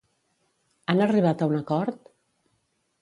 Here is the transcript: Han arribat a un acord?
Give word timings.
Han 0.93 1.05
arribat 1.07 1.43
a 1.43 1.49
un 1.53 1.59
acord? 1.59 2.11